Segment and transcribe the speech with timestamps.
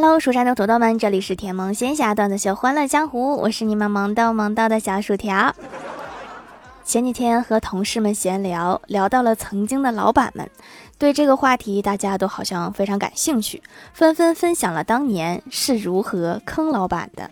[0.00, 5.52] Hello，蜀山的土豆们，这里是甜萌仙侠段子秀《欢乐江湖》，我是你们萌逗萌逗的小薯条。
[6.84, 10.48] 前几天和同事们闲聊，聊到了曾经的老板们，
[10.98, 13.60] 对这个话题大家都好像非常感兴趣，
[13.92, 17.28] 纷纷分享了当年是如何坑老板的。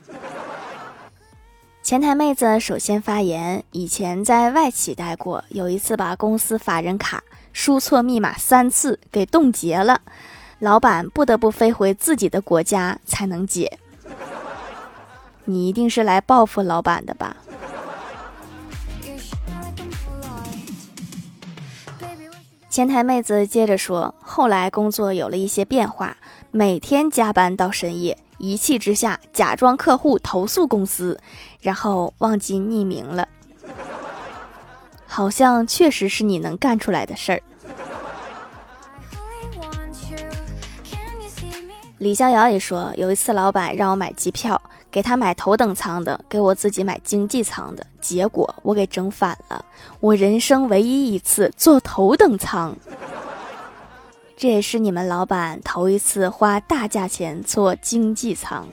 [1.85, 7.23] 前台妹子首先发言，以前在外企待过，有一次把公司法人卡
[7.53, 10.01] 输错密码三次给冻结了。
[10.59, 13.79] 老板不得不飞回自己的国家才能解。
[15.45, 17.37] 你一定是来报复老板的吧？
[22.69, 26.17] 前台妹子接着说：“后来工作有了一些变化，
[26.51, 31.19] 每天加班到深夜，一气之下假装客户投诉公司，
[31.61, 33.27] 然后忘记匿名了。
[35.07, 37.43] 好像确实是你能干出来的事儿。”
[42.07, 49.65] 李逍遥也说，有一次老板让我买机票，给他买头等舱的，给我自己买经济舱的，结果我给整反了。
[49.99, 52.77] 我人生唯一一次坐头等舱，
[54.37, 58.69] 这也是你们老板头一次花大价钱坐经济舱。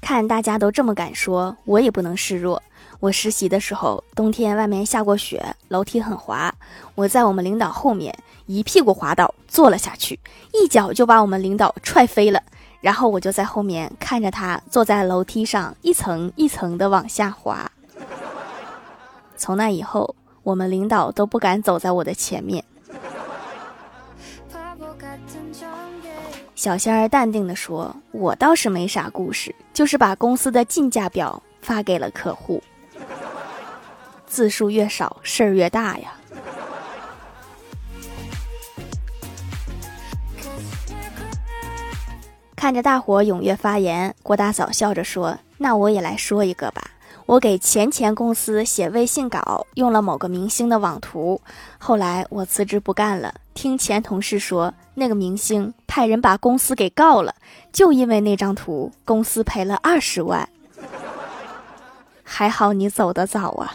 [0.00, 2.62] 看大家都这么敢说，我也不能示弱。
[3.00, 6.54] 我实习的时候，冬天外面下过雪，楼梯很滑，
[6.94, 8.16] 我在我们领导后面
[8.46, 10.18] 一屁股滑倒坐了下去，
[10.52, 12.42] 一脚就把我们领导踹飞了。
[12.80, 17.70] 然后我就在后面看着他坐在楼梯上一层一层的往下滑。
[19.36, 22.64] 从那以后，我们领导都不敢走在我的前面。
[26.54, 32.62] 小仙儿淡定地说：“我倒是没啥故事，就是把公司的进价表发给了客户。”
[34.26, 36.14] 字数越少，事儿越大呀！
[42.56, 46.82] 看着大伙踊跃发言，郭大嫂笑着说：“那我也来说一个吧。
[47.26, 51.40] 我给前前公司写微信稿，用了某个明星的网图。
[51.76, 57.34] 后来我辞职不干了，听前同事说，那个明星派人把公司给告了，
[57.72, 60.48] 就因为那张图，公司赔了二十万。
[62.24, 63.74] 还好你走得早啊！”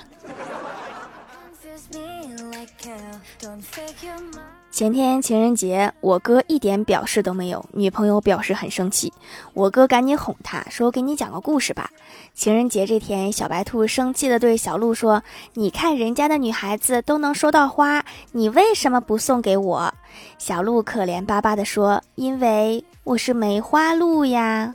[4.82, 9.14] 前天情人节，我哥一点表示都没有，女朋友表示很生气。
[9.54, 11.92] 我哥赶紧哄她说：“给你讲个故事吧。”
[12.34, 15.22] 情人节这天，小白兔生气的对小鹿说
[15.54, 19.94] ：“你看人家的女孩子都能收到花，你为什么不送给我？”
[20.40, 24.74] 小鹿可怜巴巴的说：“因为我是梅花鹿呀。”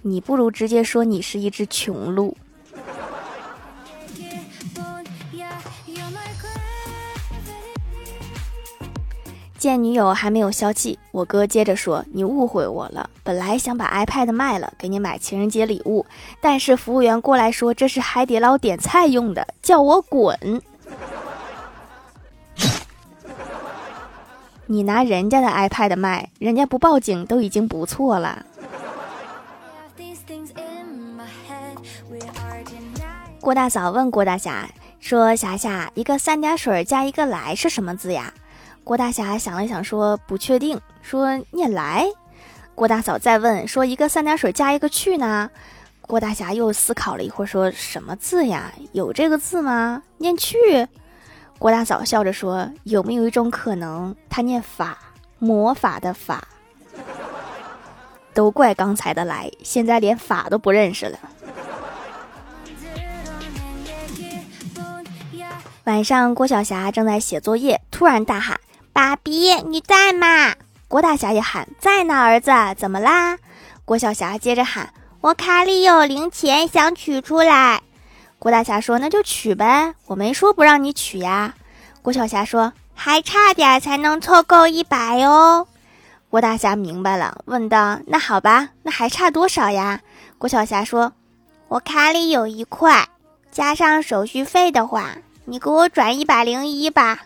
[0.00, 2.34] 你不如直接说你是一只穷鹿。
[9.64, 16.04] 见女友还没有消气，我哥接着说：“你误会我了，本来想把 iPad 卖了，给你买情人节礼物，
[16.38, 20.60] 但是服务员过来说这是海底捞点菜用的，叫我滚。
[24.68, 28.44] 你拿人家的 iPad 卖，人家不报警都已经不错了。”
[33.40, 34.68] 郭大嫂问郭大侠
[35.00, 38.34] 说：“霞霞，一个三点水加一个来是什么字呀？”
[38.84, 42.06] 郭大侠想了想，说：“不确定。”说：“念来。”
[42.76, 45.50] 郭大嫂再问：“说一个三点水加一个去呢？”
[46.06, 48.70] 郭大侠又思考了一会儿，说什么字呀？
[48.92, 50.02] 有这个字吗？
[50.18, 50.86] 念去。
[51.58, 54.98] 郭大嫂笑着说：“有没有一种可能，他念法，
[55.38, 56.46] 魔法的法？
[58.34, 61.18] 都怪刚才的来，现在连法都不认识了。”
[65.84, 68.60] 晚上，郭晓霞正在写作业，突然大喊。
[68.94, 70.54] 爸比，你在吗？
[70.86, 72.14] 郭大侠也喊在呢。
[72.14, 73.36] 儿子，怎么啦？
[73.84, 77.82] 郭小霞接着喊：“我卡里有零钱，想取出来。”
[78.38, 81.54] 郭大侠说：“那就取呗，我没说不让你取呀。”
[82.02, 85.66] 郭小霞说：“还差点才能凑够一百哦。”
[86.30, 90.02] 郭大侠明白了，问道：“那好吧，那还差多少呀？”
[90.38, 91.12] 郭小霞说
[91.66, 93.08] ：“我卡里有一块，
[93.50, 95.16] 加上手续费的话，
[95.46, 97.22] 你给我转一百零一吧。”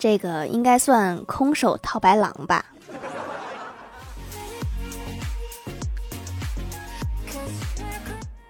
[0.00, 2.64] 这个应该算空手套白狼吧。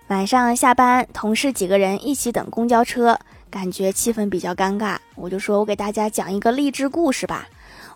[0.06, 3.18] 晚上下班，同事几个人一起等公交车，
[3.50, 4.96] 感觉气氛比较尴尬。
[5.16, 7.48] 我就说，我给大家讲一个励志故事吧。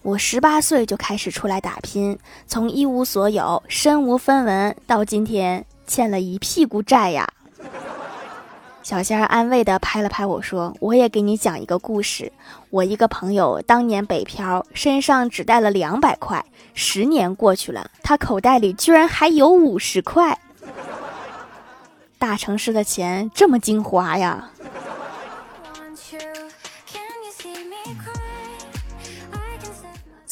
[0.02, 2.18] 我十八岁就开始出来打拼，
[2.48, 7.32] 从一无所有、身无分文，到今天欠了一屁股债呀。
[8.84, 12.30] 小仙儿安慰的拍了拍我说：“我也给你讲一个故事。
[12.68, 16.44] 我一个朋友当年北漂，身上只带了两百块，
[16.74, 20.38] 十年过去了，他口袋里居然还有五十块。
[22.18, 24.50] 大城市的钱这么精华呀！”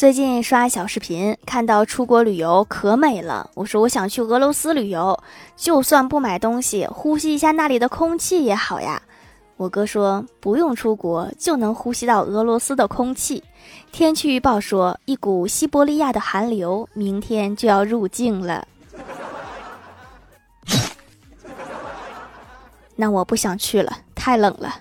[0.02, 3.48] 最近刷小视频，看到出国旅游可美了。
[3.54, 5.16] 我说我想去俄罗斯旅游，
[5.56, 9.00] 就算不买东西，呼吸一下那里的空气也好呀。
[9.56, 13.44] 我哥说不用出国就能呼吸到俄罗斯的空气。
[13.92, 18.66] 天气预报说一股西伯利亚的寒流明天就要入境了。
[22.96, 24.74] 那我不想去了，太冷了。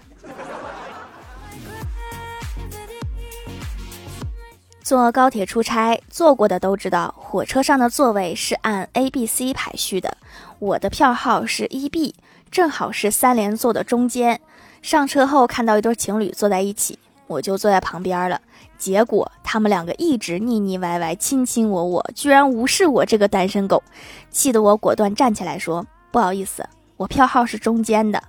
[4.91, 10.17] 坐高铁出差，坐过的都知道，火车上的座位是按 A、B、C 排序的。
[10.59, 12.13] 我的票号是一 B，
[12.51, 14.41] 正好是三连座的中间。
[14.81, 18.41] 上车后看到一对情侣坐在一起，我就坐在旁边了。
[18.77, 23.81] 结果他们两个一直腻腻歪歪、卿卿我我，居然无视我这个单身狗，
[24.29, 26.67] 气得我果断站起来说：“不好意思，
[26.97, 28.21] 我票号是中间的。”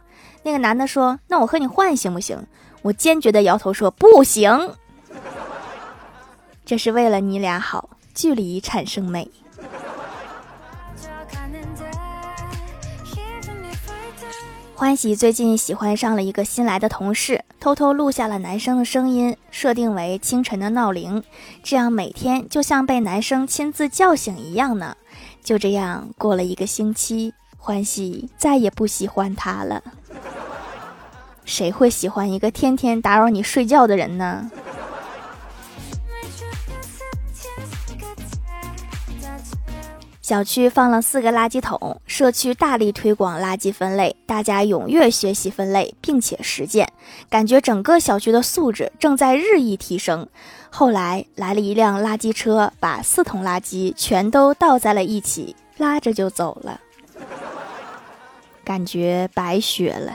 [0.44, 2.38] 那个男的说：“那我和你换行不行？”
[2.82, 4.48] 我坚决地摇头说：“不行。”
[6.64, 9.30] 这是为了你俩好，距离产生美。
[14.74, 21.22] 欢喜最近喜欢上了一个新来的同事，偷偷录下了男生的声音，设定为清晨的闹铃，
[21.62, 24.96] 这样每天就像被男生亲自叫醒一样呢。
[25.44, 29.82] 就这样过了一个星期，欢喜再也不喜欢他了。
[31.44, 34.50] 谁会喜欢一个天天打扰你睡觉的人呢？
[40.22, 46.88] 小区放了四个垃圾桶，社区大力推广垃圾分类，大家踊跃学习分类，并且实践，
[47.28, 50.28] 感觉整个小区的素质正在日益提升。
[50.70, 56.80] 后来来了一辆垃圾车，把四桶垃圾全都倒在了一起，拉着就走了，
[58.62, 60.12] 感觉白学了。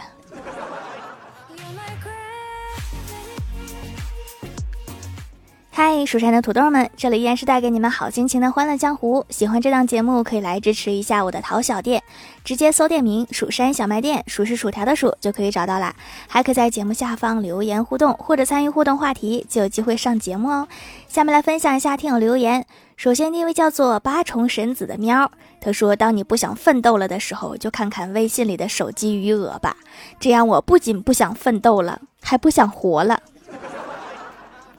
[5.79, 9.23] 嗨，蜀山的土豆们，这里依然是带给你们好心情的欢乐江湖。
[9.29, 12.01] 喜欢这档节目，可以来支持一下我的淘小店，
[12.43, 15.95] 直接搜店名“蜀山小卖店”，数是薯条的数就可以找到啦。
[16.27, 20.67] 还可在节目下方留言互动，或者参与互动话题，就有机会上节目哦。
[21.07, 22.65] 下面来分享一下听友留言。
[22.95, 25.31] 首先，第一位叫做八重神子的喵，
[25.61, 29.77] 他说：“当你不想奋斗了的时候，就看看微信里的手机余额吧，
[30.19, 33.21] 这样我不仅不想奋斗了，还不想活了。”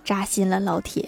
[0.09, 1.07] 扎心了，老铁。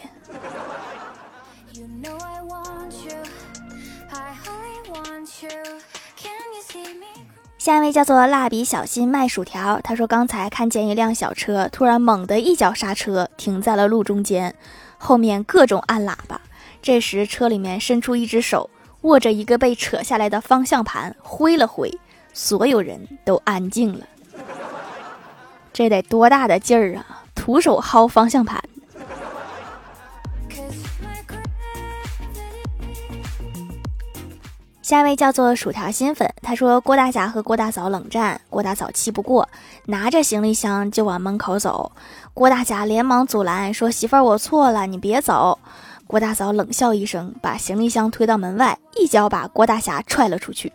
[7.57, 14.55] 下一位叫做蜡笔小新卖薯条，他说刚才看见一辆小车，突然猛地一脚刹车，停在了路中间，
[14.99, 16.39] 后面各种按喇叭。
[16.83, 18.69] 这时车里面伸出一只手，
[19.01, 21.91] 握着一个被扯下来的方向盘，挥了挥，
[22.35, 24.07] 所有人都安静了。
[25.73, 27.25] 这得多大的劲儿啊！
[27.35, 28.63] 徒手薅方向盘。
[34.91, 39.49] 下一位叫做薯条新粉，他说郭大侠和郭大嫂冷战，郭大嫂气不过，
[39.87, 41.93] 拿着行李箱就往门口走。
[42.35, 45.57] 郭大侠连忙阻拦，说：“媳妇儿，我错了，你别走。”
[46.09, 50.73] 郭大嫂冷笑一声，把行李箱推到门外，一脚把郭大侠踹了出去。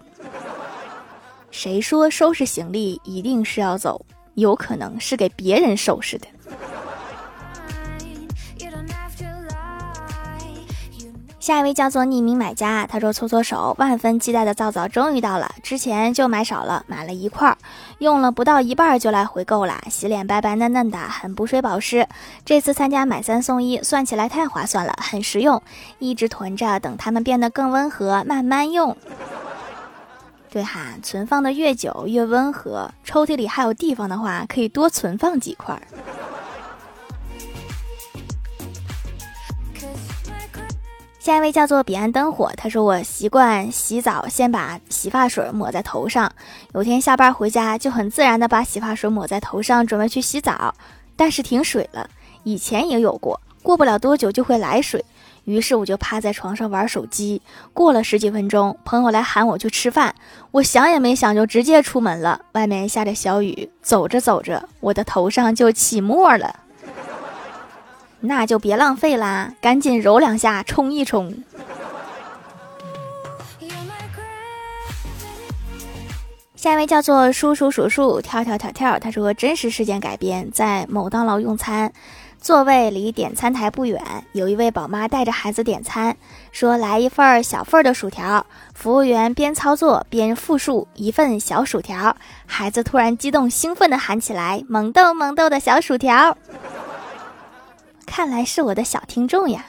[1.52, 4.06] 谁说收拾行李一定是要走？
[4.36, 6.28] 有可能是给别人收拾的。
[11.46, 17.56] 下一位叫做匿名买家，他说搓搓手，万分期待的皂皂终于到了，之前就买少了，买了一块儿，
[18.00, 22.08] 用了不到一半就来回购了，洗脸白白嫩嫩的，很补水保湿。
[22.44, 25.62] 这次参加买三送一，算起来太划算了，很实用，
[26.00, 28.98] 一直囤着，等它们变得更温和，慢慢用。
[30.50, 35.82] 对哈，存放的越久越温和，抽屉里还有地方的话，可以多存放几块儿。
[41.26, 46.32] 下一位叫做彼岸灯火，他说我习惯洗澡先把洗发水抹在头上，
[46.76, 50.76] 有天下班回家就很自然的把洗发水抹在头上，准备去洗澡，
[51.16, 52.08] 但是停水了。
[52.44, 55.04] 以前也有过，过不了多久就会来水，
[55.46, 57.42] 于是我就趴在床上玩手机。
[57.74, 60.14] 过了十几分钟，朋友来喊我去吃饭，
[60.52, 62.40] 我想也没想就直接出门了。
[62.52, 66.60] 外面下着小雨，走着走着，我的头上就起沫了。
[68.28, 71.34] 那就别浪费啦，赶紧揉两下，冲一冲。
[76.56, 81.94] 下一位叫做叔叔数数跳跳跳跳，他说真实事件改编，在某当劳用餐。
[82.42, 84.00] 座位离点餐台不远，
[84.34, 86.16] 有一位宝妈带着孩子点餐，
[86.52, 88.46] 说来一份小份的薯条。
[88.76, 92.16] 服务员边操作边复述一份小薯条，
[92.46, 96.38] 孩子突然激动兴奋地喊起来：“萌豆萌豆的小薯条！”
[98.16, 99.66] 看来是我的小听众呀。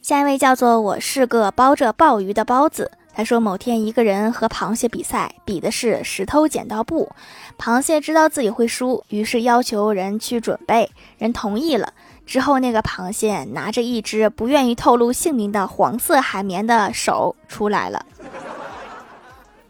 [0.00, 2.90] 下一位叫做我是个包着鲍鱼的包子。
[3.14, 7.12] 他说：“某天，一个人和螃蟹比赛，比的是石头剪刀布。
[7.58, 10.90] 螃蟹知道自己会输，于是要求人去准备。
[11.18, 11.92] 人同意了
[12.24, 18.06] 之后，那个螃蟹拿着一只不愿意透露姓名的黄色海绵的手出来了。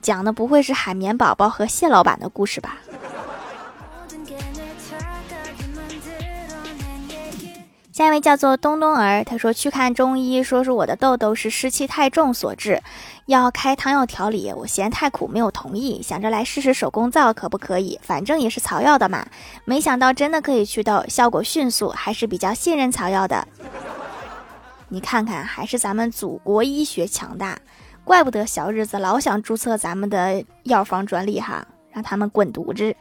[0.00, 2.78] 讲的不会是海绵宝宝和蟹老板的故事吧？”
[7.92, 12.82] 下一位叫做东东儿，他说去看中医，说是我的痘痘是湿气太重所致，
[13.24, 14.52] 要开汤药调理。
[14.52, 19.26] 我嫌太苦，没有同意，想着来试试手工皂可不可以，反正也是草药的嘛。
[19.64, 23.48] 没想到真的可以祛痘，效果迅速，还是比较信任草药的。
[24.90, 27.58] 你看看，还是咱们祖国医学强大，
[28.04, 32.94] 怪不得小日子老想注册咱们的药房专利哈，让他们滚犊子。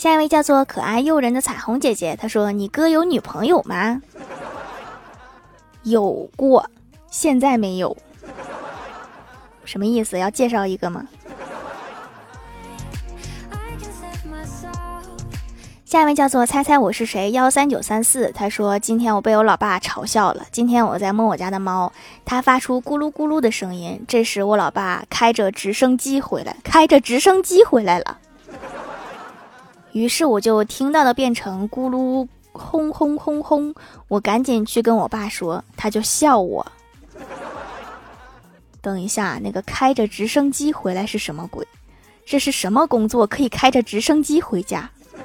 [0.00, 4.00] 下一位叫做可爱诱人的彩虹姐姐，她说：“你哥有女朋友吗？”
[5.84, 6.70] 有过，
[7.10, 7.94] 现在没有。
[9.62, 10.18] 什么意思？
[10.18, 11.06] 要介绍一个吗？
[15.84, 20.46] 下一位叫做猜猜我是谁幺三九三四，他说：“今天我被我老爸嘲笑了。
[20.50, 21.92] 今天我在摸我家的猫，
[22.24, 24.02] 它发出咕噜咕噜的声音。
[24.08, 28.16] 这时我老爸开着直升机回来，开着直升机回来了。”
[29.92, 33.74] 于是我就听到的变成咕噜轰轰轰轰，
[34.08, 36.64] 我赶紧去跟我爸说，他就笑我。
[38.80, 41.66] 等一下，那个开着直升机回来是什么鬼？
[42.24, 44.88] 这是什么工作可以开着直升机回家？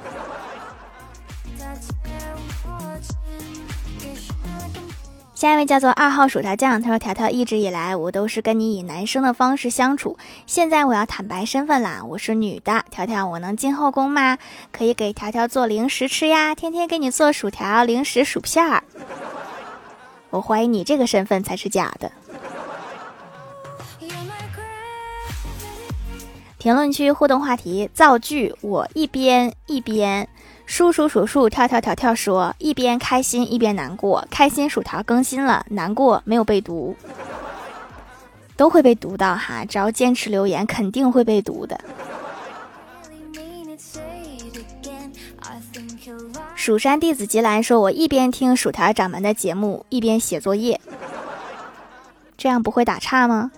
[5.36, 10.16] 下一位叫做二号薯条酱，他说：“条条一直以来我都是跟你以男生的方式相处，
[10.46, 12.82] 现在我要坦白身份啦，我是女的。
[12.90, 14.38] 条条，我能进后宫吗？
[14.72, 18.82] 可以给条条做零食吃呀，天天给你做薯条、零食、薯片儿。
[20.30, 22.10] 我怀疑你这个身份才是假的。”
[26.56, 30.26] 评论区互动话题造句：我一边一边。
[30.66, 34.26] 数数数数，跳跳跳跳，说一边开心一边难过。
[34.30, 36.94] 开心薯条更新了，难过没有被读，
[38.56, 39.64] 都会被读到哈。
[39.64, 41.80] 只要坚持留言，肯定会被读的。
[46.54, 50.80] 蜀山弟子吉兰说：“我一边听薯条掌门的节目，一边写作业，
[52.36, 53.50] 这样不会打岔吗？”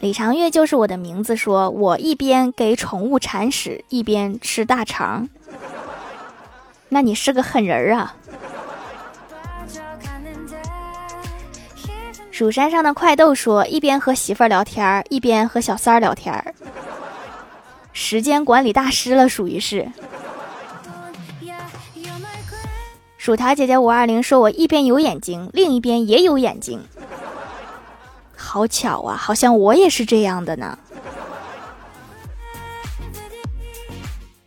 [0.00, 1.36] 李长月就是我的名字。
[1.36, 5.28] 说我一边给宠物铲屎，一边吃大肠。
[6.88, 8.14] 那你是个狠人啊！
[12.30, 16.54] 蜀山上的快豆说，一边和媳妇儿聊天，一边和小三儿聊天。
[17.92, 19.90] 时间管理大师了，属于是。
[23.16, 26.80] 薯条姐姐五二零说，我一边有眼睛，另一边也有眼睛。
[28.46, 30.78] 好巧啊，好像我也是这样的呢。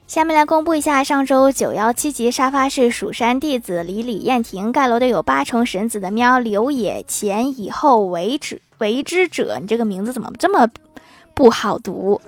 [0.07, 10.67] 下面来公布一下上周九幺七级沙发是蜀山弟子李李燕婷盖楼的有八重神子的喵刘野前以后为止为之者，你这个名字怎么这么
[11.35, 12.19] 不好读？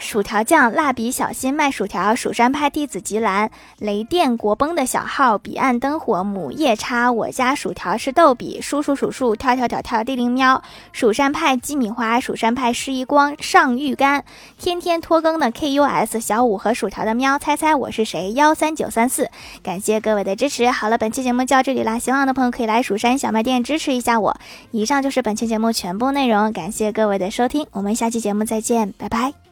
[0.00, 14.24] 薯条酱、蜡笔小新卖薯条、蜀山派弟子吉兰、雷电国崩的小号、彼岸灯火、母夜叉、我家薯条是逗比、叔叔数数、跳跳跳跳、地灵喵、蜀山派鸡米花、蜀山派失忆光、上玉干、
[14.58, 18.32] 天天拖更的 KUS 小五和薯条的喵，猜猜我是谁？
[18.32, 19.30] 幺三九三四，
[19.62, 20.70] 感谢各位的支持。
[20.70, 24.36] 好了，本期节目就到这里啦，喜欢的朋友可以来蜀山小卖店支持一下我。
[24.70, 29.49] 以上就是本期节目全部内容，感谢各位的收听，我们下期节目再见，拜拜。